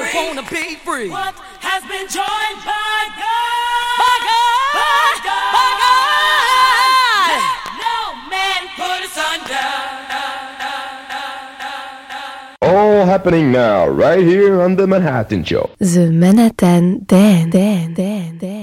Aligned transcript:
don't 0.00 0.26
wanna 0.28 0.42
be 0.50 0.76
free. 0.76 1.10
What 1.10 1.34
has 1.60 1.82
been 1.84 2.06
joined 2.08 2.58
by 2.64 2.98
God? 3.22 3.98
By 4.02 4.16
God, 4.28 4.72
By 4.80 5.12
God. 5.28 5.52
by 5.56 5.68
God. 5.82 6.88
Let 7.28 7.44
no 7.84 7.98
man 8.32 8.60
put 8.80 8.98
asunder. 9.06 9.68
All 12.62 13.04
happening 13.04 13.52
now, 13.52 13.86
right 13.88 14.20
here 14.24 14.62
on 14.62 14.76
the 14.76 14.86
Manhattan 14.86 15.44
Show. 15.44 15.68
The 15.78 16.10
Manhattan 16.10 17.04
Dan 17.04 17.50
Dan 17.50 17.92
Dan 17.92 18.38
Dan. 18.38 18.61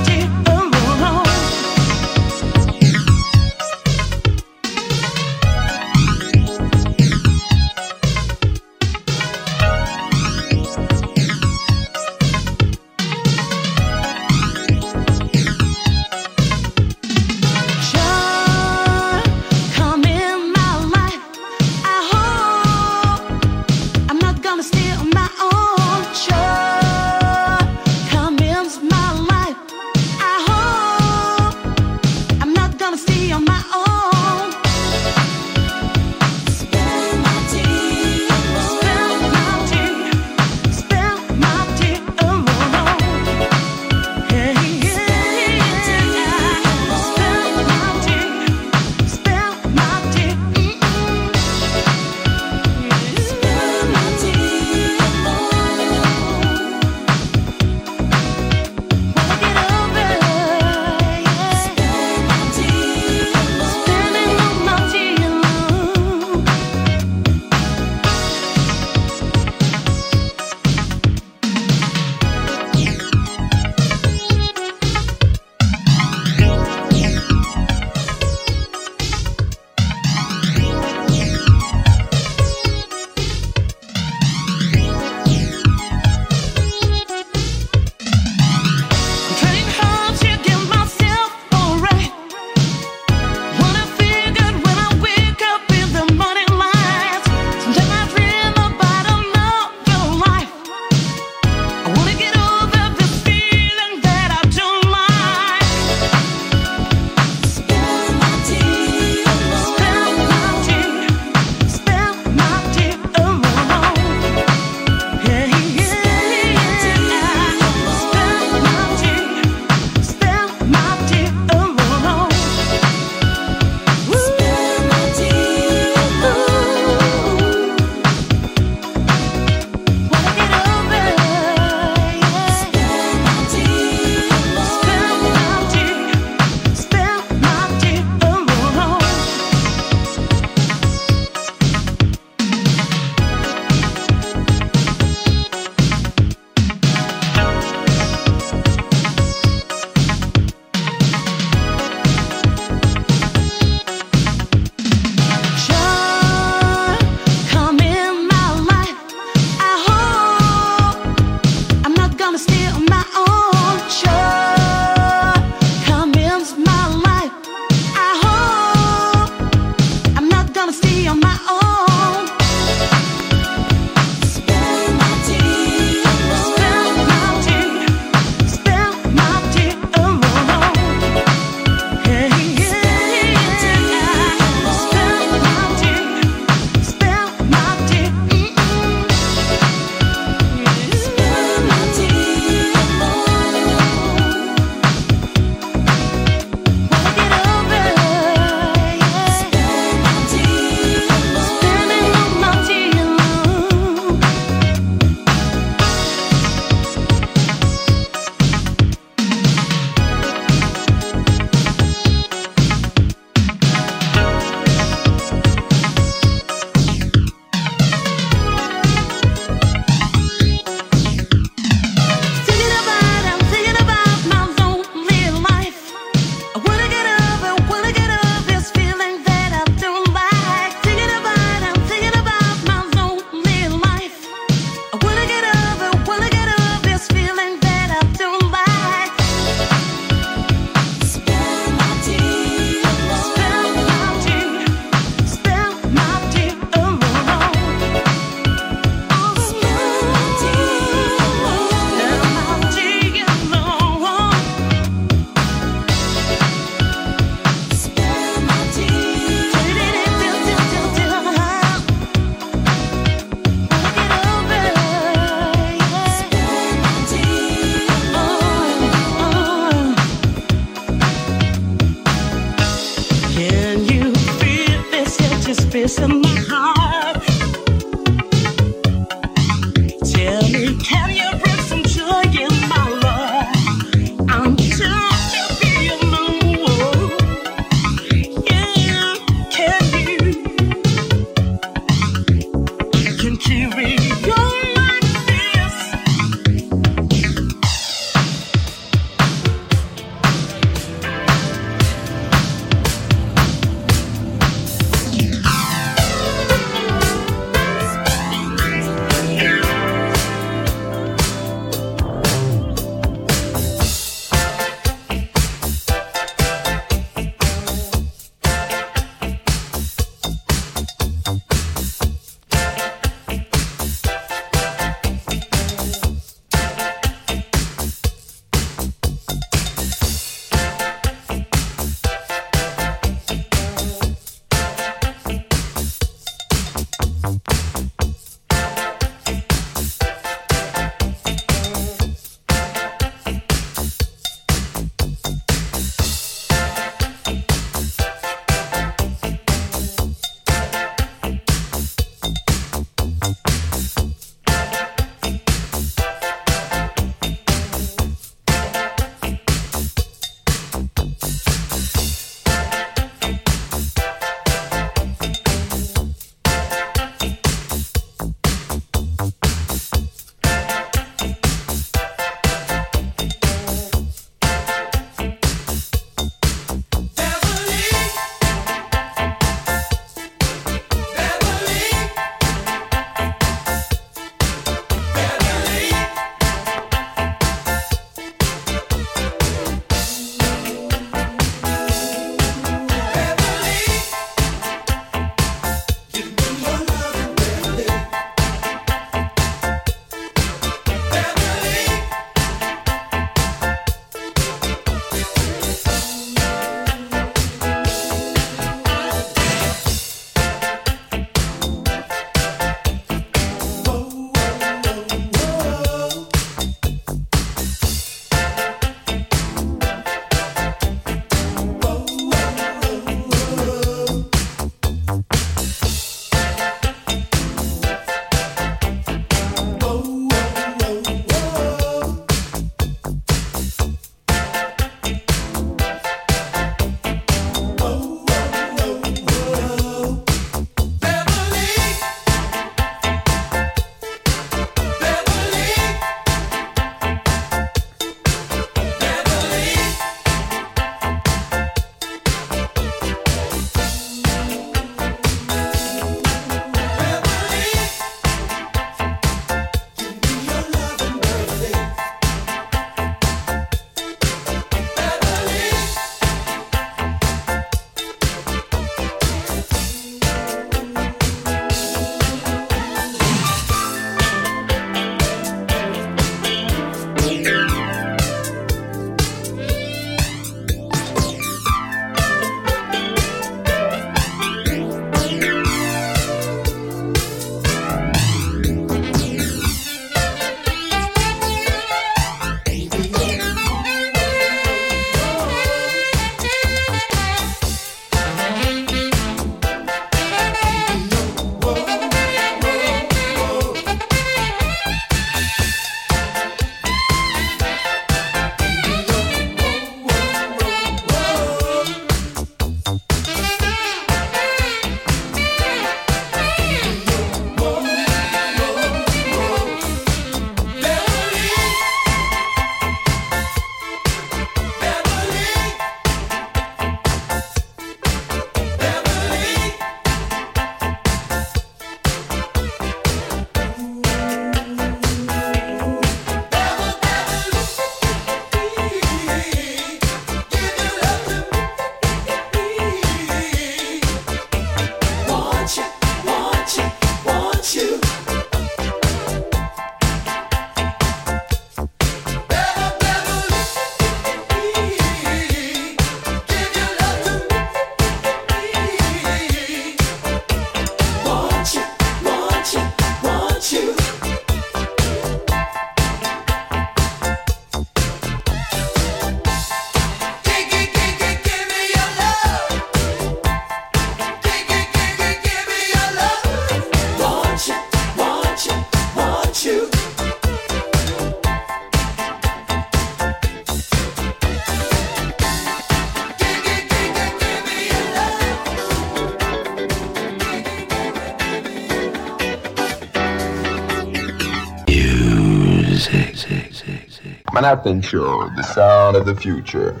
Manhattan 597.60 598.00
Show, 598.00 598.48
the 598.50 598.62
sound 598.62 599.16
of 599.16 599.26
the 599.26 599.34
future. 599.34 600.00